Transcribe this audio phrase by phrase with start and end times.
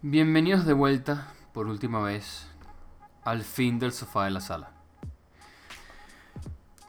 [0.00, 2.46] Bienvenidos de vuelta, por última vez,
[3.24, 4.70] al fin del sofá de la sala.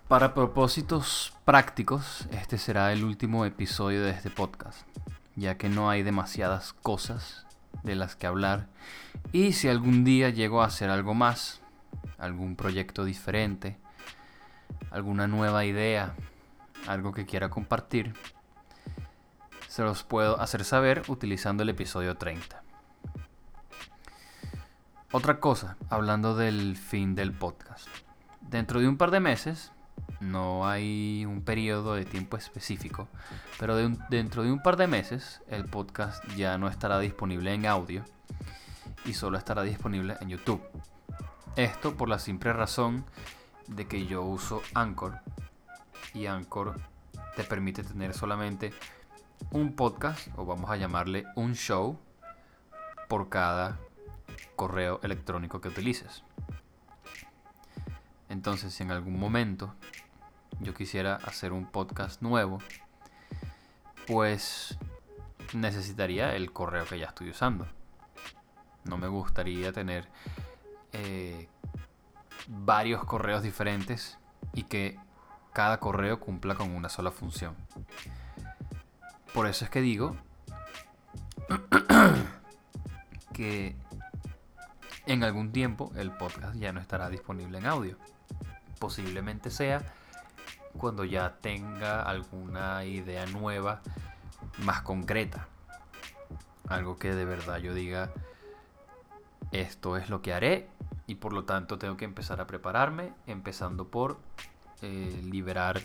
[0.08, 4.84] Para propósitos prácticos, este será el último episodio de este podcast,
[5.36, 7.48] ya que no hay demasiadas cosas
[7.82, 8.68] de las que hablar
[9.32, 11.62] y si algún día llego a hacer algo más,
[12.20, 13.80] algún proyecto diferente,
[14.92, 16.14] alguna nueva idea,
[16.86, 18.14] algo que quiera compartir,
[19.68, 22.69] se los puedo hacer saber utilizando el episodio 30.
[25.12, 27.88] Otra cosa, hablando del fin del podcast.
[28.42, 29.72] Dentro de un par de meses,
[30.20, 33.08] no hay un periodo de tiempo específico,
[33.58, 38.06] pero dentro de un par de meses el podcast ya no estará disponible en audio
[39.04, 40.62] y solo estará disponible en YouTube.
[41.56, 43.04] Esto por la simple razón
[43.66, 45.22] de que yo uso Anchor
[46.14, 46.80] y Anchor
[47.36, 48.74] te permite tener solamente
[49.50, 51.98] un podcast o vamos a llamarle un show
[53.08, 53.80] por cada
[54.56, 56.24] correo electrónico que utilices.
[58.30, 59.74] Entonces, si en algún momento
[60.60, 62.60] yo quisiera hacer un podcast nuevo,
[64.08, 64.78] pues
[65.54, 67.68] necesitaría el correo que ya estoy usando.
[68.84, 70.08] No me gustaría tener
[70.94, 71.48] eh,
[72.48, 74.18] varios correos diferentes
[74.54, 75.00] y que
[75.54, 77.56] cada correo cumpla con una sola función.
[79.34, 80.16] Por eso es que digo
[83.34, 83.76] que
[85.10, 87.98] en algún tiempo el podcast ya no estará disponible en audio.
[88.78, 89.82] Posiblemente sea
[90.78, 93.82] cuando ya tenga alguna idea nueva,
[94.60, 95.48] más concreta.
[96.68, 98.12] Algo que de verdad yo diga,
[99.52, 100.70] esto es lo que haré
[101.08, 104.20] y por lo tanto tengo que empezar a prepararme, empezando por
[104.84, 105.82] eh, liberar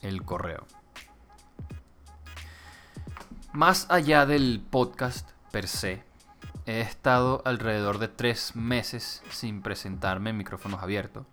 [0.00, 0.66] el correo.
[3.52, 6.02] Más allá del podcast per se,
[6.66, 11.26] he estado alrededor de tres meses sin presentarme en micrófonos abiertos,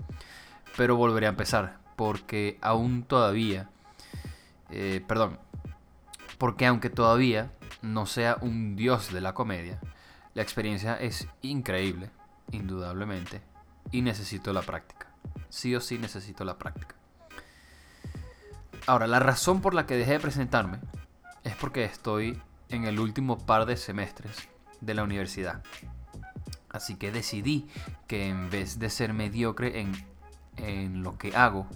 [0.75, 3.69] pero volveré a empezar porque aún todavía,
[4.69, 5.37] eh, perdón,
[6.37, 9.79] porque aunque todavía no sea un dios de la comedia,
[10.33, 12.09] la experiencia es increíble,
[12.51, 13.41] indudablemente,
[13.91, 15.07] y necesito la práctica.
[15.49, 16.95] Sí o sí necesito la práctica.
[18.87, 20.79] Ahora, la razón por la que dejé de presentarme
[21.43, 24.47] es porque estoy en el último par de semestres
[24.81, 25.63] de la universidad.
[26.69, 27.67] Así que decidí
[28.07, 29.91] que en vez de ser mediocre en,
[30.57, 31.67] en lo que hago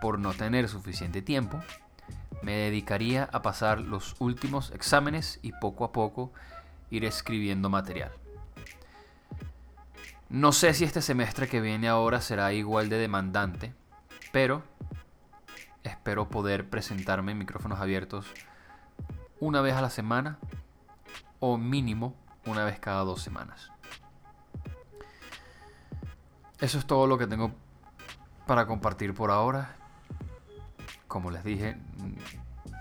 [0.00, 1.60] por no tener suficiente tiempo,
[2.42, 6.32] me dedicaría a pasar los últimos exámenes y poco a poco
[6.90, 8.12] ir escribiendo material.
[10.28, 13.74] No sé si este semestre que viene ahora será igual de demandante,
[14.32, 14.62] pero
[15.82, 18.26] espero poder presentarme en micrófonos abiertos
[19.40, 20.38] una vez a la semana
[21.40, 22.14] o mínimo
[22.46, 23.70] una vez cada dos semanas.
[26.58, 27.52] Eso es todo lo que tengo
[28.46, 29.76] para compartir por ahora.
[31.08, 31.78] Como les dije,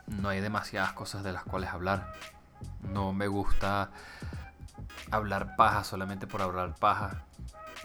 [0.08, 2.14] no hay demasiadas cosas de las cuales hablar.
[2.82, 3.92] No me gusta
[5.12, 7.24] hablar paja solamente por hablar paja.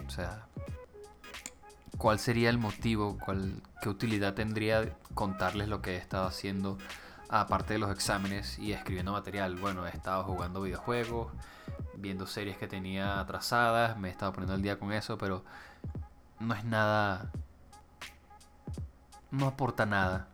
[0.05, 0.47] O sea,
[1.97, 3.17] ¿cuál sería el motivo?
[3.81, 6.77] ¿Qué utilidad tendría contarles lo que he estado haciendo
[7.29, 9.55] aparte de los exámenes y escribiendo material?
[9.55, 11.31] Bueno, he estado jugando videojuegos,
[11.95, 15.43] viendo series que tenía atrasadas, me he estado poniendo al día con eso, pero
[16.39, 17.31] no es nada,
[19.31, 20.27] no aporta nada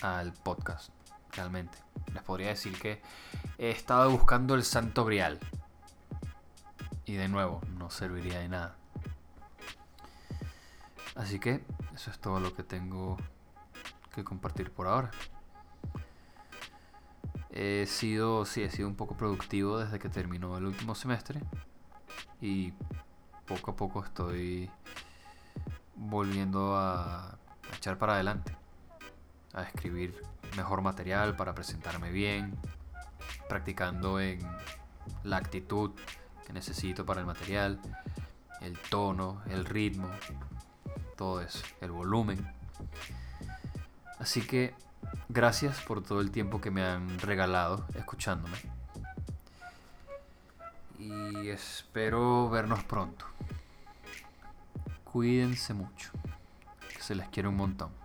[0.00, 0.90] al podcast,
[1.32, 1.78] realmente.
[2.12, 3.00] Les podría decir que
[3.58, 5.38] he estado buscando el santo grial.
[7.04, 8.76] Y de nuevo, no serviría de nada.
[11.14, 11.64] Así que
[11.94, 13.18] eso es todo lo que tengo
[14.14, 15.10] que compartir por ahora.
[17.54, 21.40] He sido, sí, he sido un poco productivo desde que terminó el último semestre
[22.40, 22.72] y
[23.46, 24.70] poco a poco estoy
[25.94, 27.36] volviendo a,
[27.76, 28.56] echar para adelante,
[29.52, 30.22] a escribir
[30.56, 32.56] mejor material para presentarme bien,
[33.50, 34.40] practicando en
[35.22, 35.90] la actitud
[36.46, 37.80] que necesito para el material,
[38.62, 40.10] el tono, el ritmo,
[41.16, 42.50] todo eso, el volumen.
[44.18, 44.74] Así que
[45.28, 48.56] Gracias por todo el tiempo que me han regalado escuchándome.
[50.98, 53.24] Y espero vernos pronto.
[55.04, 56.10] Cuídense mucho.
[56.94, 58.01] Que se les quiere un montón.